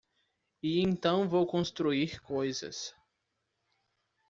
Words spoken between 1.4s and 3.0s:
construir coisas.